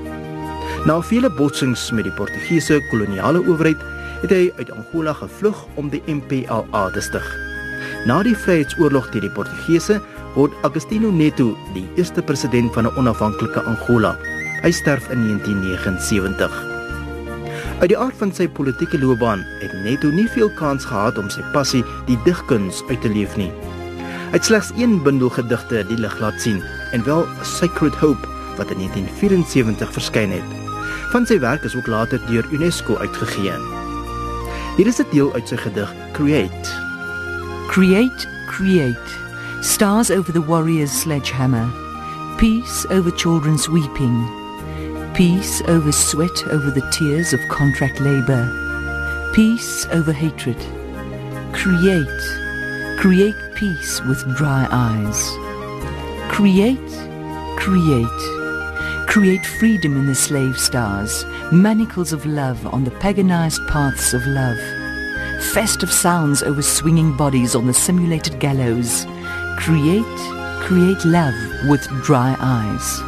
[0.85, 3.83] Na vele botsings met die Portugese koloniale owerheid
[4.23, 7.37] het hy uit Angola gevlug om die MPLA te stig.
[8.07, 10.01] Na die Vryheidsoorlog teen die Portugese
[10.35, 14.17] word Agostinho Neto die eerste president van 'n onafhanklike Angola.
[14.63, 16.53] Hy sterf in 1979.
[17.81, 21.43] Uit die aard van sy politieke loopbaan het Neto nie veel kans gehad om sy
[21.53, 23.53] passie, die digkuns, uit te leef nie.
[24.29, 26.63] Hy het slegs een bundel gedigte die lig laat sien,
[26.93, 28.27] en wel Sacred Hope
[28.59, 30.57] wat in 1974 verskyn het.
[31.13, 33.55] Van sy werk is ook later deur UNESCO uitgegee.
[34.77, 36.69] Hier is 'n deel uit sy gedig Create.
[37.69, 39.28] Create, create.
[39.63, 41.69] Stars over the warrior's sledgehammer.
[42.39, 44.25] Peace over children's weeping.
[45.15, 49.33] Peace over sweat over the tears of contract labor.
[49.35, 50.57] Peace over hatred.
[51.53, 52.07] Create.
[53.01, 55.29] Create peace with dry eyes.
[56.33, 56.79] Create.
[57.57, 59.07] Create.
[59.09, 64.59] Create freedom in the slave stars, manacles of love on the paganized paths of love.
[65.53, 69.05] Festive sounds over swinging bodies on the simulated gallows.
[69.59, 70.05] Create,
[70.61, 71.35] create love
[71.67, 73.03] with dry eyes.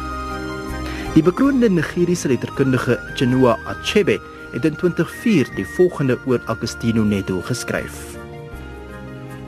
[1.15, 4.19] Die bekroonde Nigeriese letterkundige Chinua Achebe
[4.51, 8.17] het in 2004 die volgende oor Agostino Neto geskryf.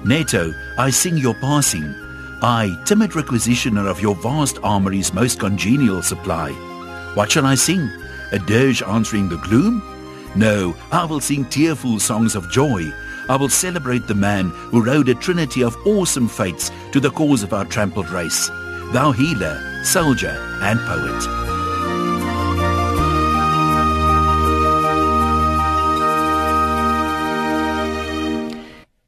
[0.03, 0.53] Neto,
[0.87, 1.93] I sing your passing.
[2.41, 6.51] I, timid requisitioner of your vast armory's most congenial supply.
[7.15, 7.91] What shall I sing?
[8.31, 9.83] A dirge answering the gloom?
[10.35, 12.93] No, I will sing tearful songs of joy.
[13.29, 17.41] I will celebrate the man who rode a trinity of awesome fates to the cause
[17.43, 18.49] of our trampled race.
[18.91, 21.43] Thou healer, soldier, and poet.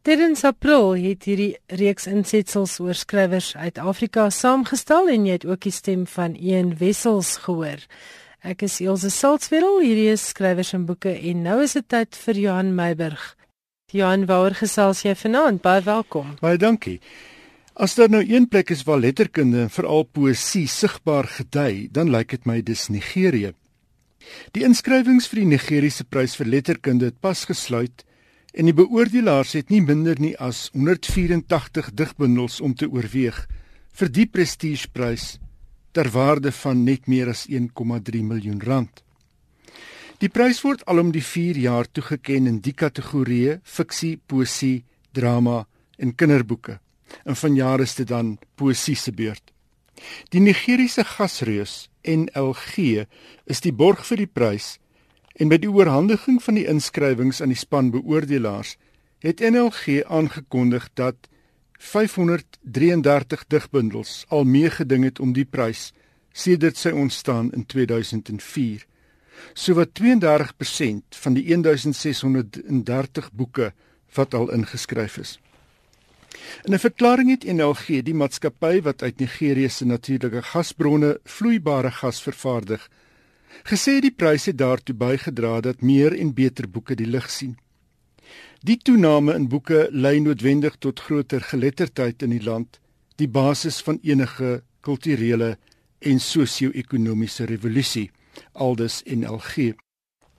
[0.06, 5.64] Tydens April het hierdie reeks insetsels oor skrywers uit Afrika saamgestel en jy het ook
[5.66, 7.82] die stem van een Wessels gehoor.
[8.46, 12.40] Ek is Elsje Salzwetel, hierdie is skrywers en boeke en nou is dit tyd vir
[12.46, 13.34] Johan Meiburg.
[13.96, 15.62] Johan, waar gesels jy vanaand?
[15.64, 16.34] Baie welkom.
[16.42, 16.98] Baie dankie.
[17.80, 22.34] As daar nou een plek is waar letterkunde en veral poësie sigbaar gedei, dan lyk
[22.34, 23.54] dit my dis Nigerië.
[24.58, 28.04] Die inskrywings vir die Nigeriese prys vir letterkunde het pas gesluit
[28.58, 33.46] en die beoordelaars het nie minder nie as 184 digbundels om te oorweeg
[33.96, 35.38] vir die prestigeprys
[35.96, 39.05] ter waarde van net meer as 1,3 miljoen rand.
[40.26, 44.80] Die prys word alom die 4 jaar toegeken in die kategorieë fiksie, poesie,
[45.14, 45.68] drama
[46.02, 46.80] en kinderboeke.
[47.30, 49.52] En vanjaar is dit dan poesie se beurt.
[50.34, 53.06] Die Nigeriese gasreus NLG
[53.46, 54.80] is die borg vir die prys
[55.38, 58.80] en by die oorhandiging van die inskrywings aan die span beoordelaars
[59.22, 61.30] het NLG aangekondig dat
[61.78, 65.92] 533 digbundels al meegeding het om die prys
[66.34, 68.90] sedert sy ontstaan in 2004.
[69.54, 73.74] Sowat 32% van die 1630 boeke
[74.16, 75.40] wat al ingeskryf is.
[76.64, 82.22] In 'n verklaring het NLG die maatskappy wat uit Nigerië se natuurlike gasbronne vloeibare gas
[82.22, 82.90] vervaardig,
[83.64, 87.58] gesê die pryse daartoe bygedra dat meer en beter boeke die lig sien.
[88.64, 92.80] Die toename in boeke lei noodwendig tot groter geletterdheid in die land,
[93.16, 95.58] die basis van enige kulturele
[96.00, 98.12] en sosio-ekonomiese revolusie,
[98.54, 99.74] aldus NLG.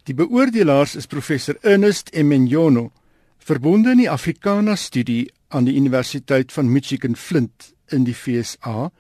[0.07, 2.91] Die beoordelaars is professor Ernest Emenyono,
[3.39, 8.91] verbonde in die Afrikaana studie aan die Universiteit van Michigan Flint in die VSA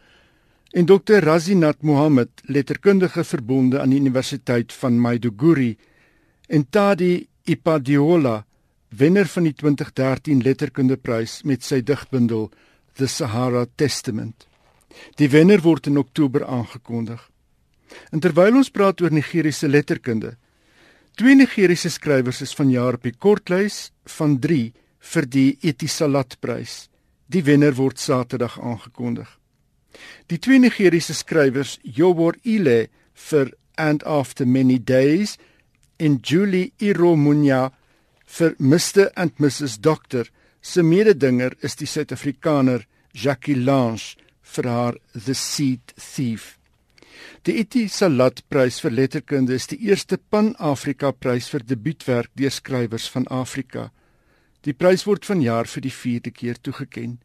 [0.76, 5.76] en Dr Razinat Mohammed, letterkundige verbonde aan die Universiteit van Maiduguri
[6.48, 8.44] en Tadi Ipadiola,
[8.88, 12.50] wenner van die 2013 letterkundeprys met sy digbundel
[12.98, 14.46] The Sahara Testament.
[15.16, 17.20] Die wenner word in Oktober aangekondig.
[18.12, 20.37] En terwyl ons praat oor Nigeriese letterkunde,
[21.16, 24.72] twee Nigeriese skrywers is vanjaar op die kortlys van 3
[25.12, 26.87] vir die Etisalat-prys.
[27.27, 29.29] Die wenner word Saterdag aangekondig.
[30.31, 32.87] Die twee Nigeriese skrywers, Yobor Ile
[33.31, 35.37] vir And After Many Days
[35.99, 37.70] en Julie Iromunya
[38.27, 40.27] vir Mr and Mrs Doctor,
[40.61, 46.57] se mededinger is die Suid-Afrikaner Jackie Lange vir haar The Seed Thief.
[47.42, 53.09] Die Eti Salat Prys vir letterkunde is die eerste Pan-Afrika prys vir debuutwerk deur skrywers
[53.11, 53.90] van Afrika.
[54.62, 57.20] Die prys word vanjaar vir die 4de keer toegekend.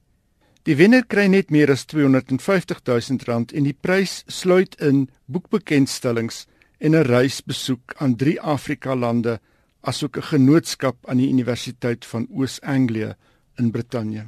[0.69, 6.45] Die wenner kry net meer as 250 000 rand en die prys sluit in boekbekendstellings
[6.77, 9.39] en 'n reisbesoek aan drie Afrika lande
[9.81, 13.17] asook 'n genootskap aan die Universiteit van Oos-Anglia
[13.57, 14.27] in Brittanje.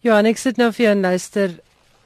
[0.00, 1.60] Ja, en ek sit nou vir jou luister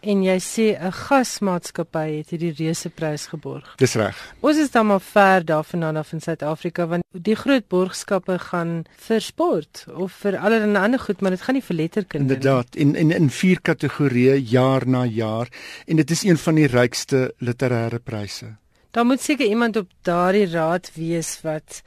[0.05, 3.75] en jy sê 'n gasmaatskappy het hierdie reuse prys geborg.
[3.77, 4.17] Dis reg.
[4.41, 9.21] Ons is dan maar ver daarvandaan af in Suid-Afrika want die groot borgskappe gaan vir
[9.21, 12.35] sport of vir allerlei ander goed, maar dit gaan nie vir letterkunde nie.
[12.35, 15.49] Inderdaad, in in in vier kategorieë jaar na jaar
[15.87, 18.57] en dit is een van die rykste literêre pryse.
[18.91, 21.83] Daar moet seker iemand op daardie raad wees wat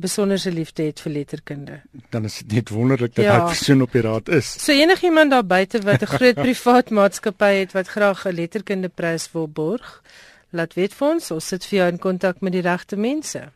[0.00, 1.80] besonderse liefde het vir letterkunde.
[2.10, 3.34] Dan is dit net wonderlik dat ja.
[3.38, 4.50] hy persoon op die raad is.
[4.64, 9.28] So enigiemand daar buite wat 'n groot privaat maatskappy het wat graag 'n letterkunde prys
[9.32, 10.02] wil borg,
[10.50, 13.50] laat weet vir ons, ons sit vir jou in kontak met die regte mense.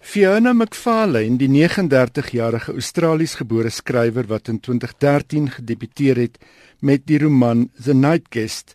[0.00, 6.38] Fiona McFarlane, die 39-jarige Australies-gebore skrywer wat in 2013 gedebuteer het
[6.80, 8.74] met die roman The Night Guest,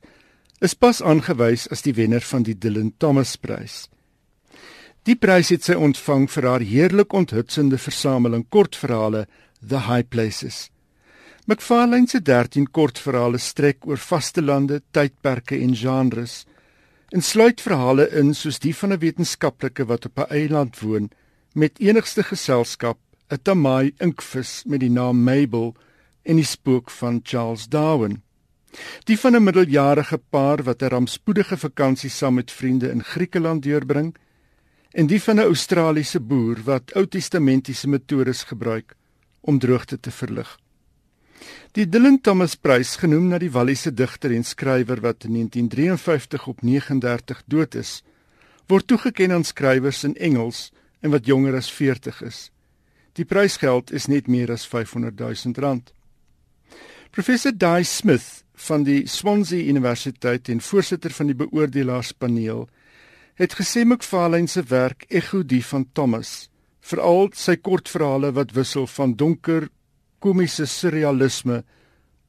[0.60, 3.88] is pas aangewys as die wenner van die Dylan Thomas Prys.
[5.04, 9.26] Die prys het sy ontvang vir haar heerlik onthutsende versameling kortverhale
[9.60, 10.70] The High Places.
[11.44, 16.46] McFarlane se 13 kortverhale strek oor vastelande, tydperke en genres
[17.12, 21.12] en sluit verhale in soos die van 'n wetenskaplike wat op 'n eiland woon
[21.54, 22.98] met enigste geselskap
[23.30, 25.76] 'n tamai inkvis met die naam Mabel
[26.24, 28.22] en die spook van Charles Darwin.
[29.04, 34.16] Die van 'n middeljarige paar wat 'n rampspoedige vakansie saam met vriende in Griekeland deurbring
[34.94, 38.96] en die van 'n Australiese boer wat Ou Testamentiese metodes gebruik
[39.42, 40.60] om droogte te verlig.
[41.72, 46.62] Die Dylan Thomas Prys, genoem na die Walliese digter en skrywer wat in 1953 op
[46.62, 48.04] 39 dood is,
[48.68, 50.72] word toegekend aan skrywers in Engels
[51.02, 52.52] en wat jonger as 40 is.
[53.14, 55.94] Die prysgeld is net meer as 500 000 rand.
[57.12, 62.68] Professor Dai Smith van die Swansea Universiteit en voorsitter van die beoordelaarspaneel
[63.40, 66.50] het gesê McFarlane se werk ekho die van Thomas,
[66.82, 69.70] veral sy kortverhale wat wissel van donker
[70.24, 71.64] komiese surrealisme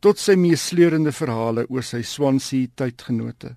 [0.05, 3.55] tot sy meesleurende verhale oor sy Swansea tydgenote.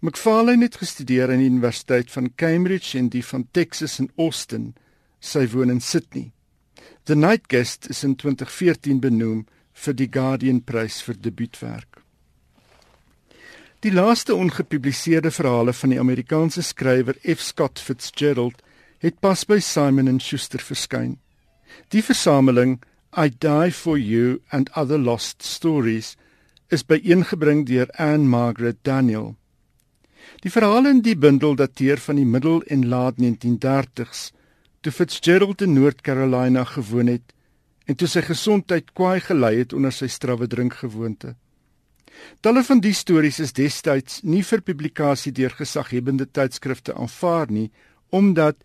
[0.00, 4.70] McFarlane het gestudeer aan die Universiteit van Cambridge en die van Texas in Austin.
[5.20, 6.30] Sy woon in Sydney.
[7.04, 11.89] The Night Guest is in 2014 benoem vir die Guardian Prys vir debuutwerk.
[13.80, 17.40] Die laaste ongepubliseerde verhale van die Amerikaanse skrywer F.
[17.40, 18.60] Scott Fitzgerald
[19.00, 21.14] het pas by Simon & Schuster verskyn.
[21.88, 22.82] Die versameling
[23.16, 26.18] I Die for You and Other Lost Stories
[26.68, 29.38] is byeengebring deur Anne Margaret Daniel.
[30.44, 34.34] Die verhale in die bundel dateer van die middel en laat 1930s
[34.84, 37.32] toe Fitzgerald in Noord-Carolina gewoon het
[37.88, 41.38] en toe sy gesondheid kwaai gelei het onder sy strawwe drinkgewoonte.
[42.40, 47.70] Talle van die stories is destyds nie vir publikasie deur gesaghebende tydskrifte aanvaar nie
[48.10, 48.56] omdat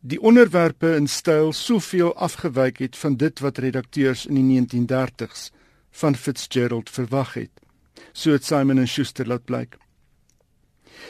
[0.00, 5.50] die onderwerpe in styl soveel afgewyk het van dit wat redakteurs in die 1930s
[5.90, 7.52] van Fitzgerald verwag het.
[8.12, 9.78] So het Simon & Schuster laat blyk.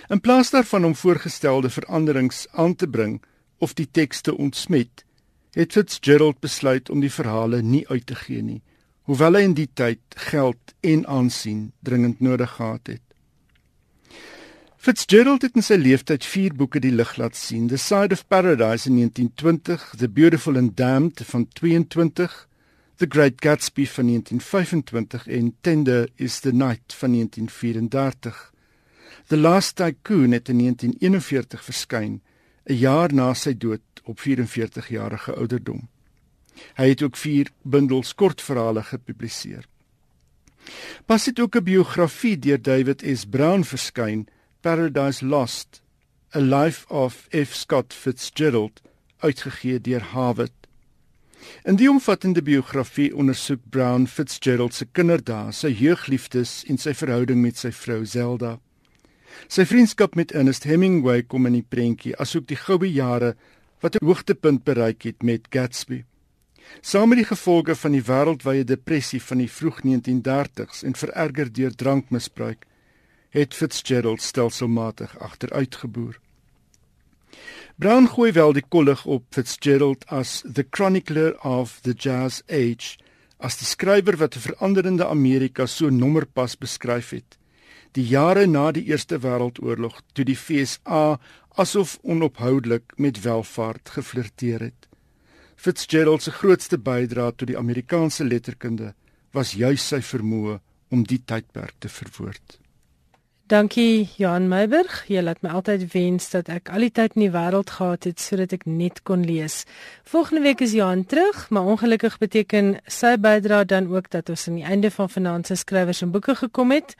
[0.09, 3.23] In plaas daarvan om voorgestelde veranderings aan te bring
[3.59, 5.05] of die tekste ontsmet,
[5.53, 8.63] het Fitzgerald besluit om die verhale nie uit te gee nie,
[9.13, 10.01] hoewel hy in die tyd
[10.31, 13.03] geld en aansien dringend nodig gehad het.
[14.81, 18.89] Fitzgerald het in sy lewenstyd 4 boeke die lig laat sien: The Side of Paradise
[18.89, 22.39] in 1920, The Beautiful and Damned van 22,
[22.97, 28.41] The Great Gatsby van 1925 en Tender is the Night van 1934.
[29.29, 32.23] The Last Tycoon het in 1941 verskyn,
[32.65, 35.92] 'n jaar na sy dood op 44 jarige ouderdom.
[36.75, 39.67] Hy het ook 4 bundels kortverhale gepubliseer.
[41.07, 43.25] Pas het ook 'n biografie deur David S.
[43.25, 44.29] Brown verskyn,
[44.61, 45.83] Paradise Lost:
[46.35, 47.55] A Life of F.
[47.55, 48.81] Scott Fitzgerald,
[49.19, 50.53] uitgegee deur Harvard.
[51.65, 57.59] In die omvattende biografie ondersoek Brown Fitzgerald se kinderdae, sy jeugliefdes en sy verhouding met
[57.59, 58.59] sy vrou Zelda.
[59.49, 63.35] Sy vriendskap met Ernest Hemingway kom in die prentjie, asook die goue jare
[63.81, 66.05] wat 'n hoogtepunt bereik het met Gatsby.
[66.81, 71.75] Saam met die gevolge van die wêreldwye depressie van die vroeg 1930s en vererger deur
[71.75, 72.67] drankmisbruik,
[73.31, 76.19] het Fitzgerald stelselmatig agteruitgeboer.
[77.77, 82.99] Brown gooi wel die kollig op Fitzgerald as the chronicler of the jazz age,
[83.39, 87.39] as die skrywer wat 'n veranderende Amerika so nommerpas beskryf het
[87.97, 91.19] die jare na die Eerste Wêreldoorlog toe die FSA
[91.61, 94.82] asof onophoudelik met welvaart geflirteer het.
[95.63, 98.89] Fitzgerald se grootste bydrae tot die Amerikaanse letterkunde
[99.31, 100.57] was juis sy vermoë
[100.91, 102.59] om die tydperk te verwoord.
[103.47, 105.05] Dankie Johan Meiburg.
[105.07, 108.19] Jy laat my altyd wens dat ek al die tyd in die wêreld gehad het
[108.19, 109.63] sodat ek net kon lees.
[110.09, 114.59] Volgende week is Johan terug, maar ongelukkig beteken sy bydrae dan ook dat ons aan
[114.59, 116.97] die einde van Finansie skrywers en boeke gekom het.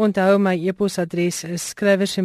[0.00, 2.16] Onthou my e-posadres is skrywers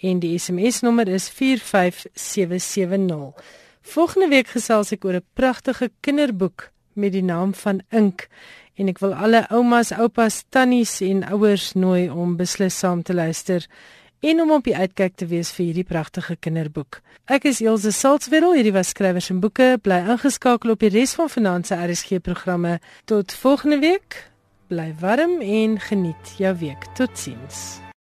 [0.00, 3.32] en die SMS-nommer is 45770.
[3.80, 8.28] Volgende week gesels ek oor 'n pragtige kinderboek met die naam van Ink
[8.74, 13.66] en ek wil alle oumas, oupas, tannies en ouers nooi om beslis saam te luister
[14.20, 17.00] en om op die uitkyk te wees vir hierdie pragtige kinderboek.
[17.30, 19.78] Ek is Elsje Salzwetel, hierdie was skrywers en boeke.
[19.82, 22.80] Bly ingeskakel op die res van Finanse RSG programme.
[23.04, 24.24] Tot volgende week.
[24.68, 26.90] Bly warm en geniet jou week.
[26.94, 27.89] Totsiens.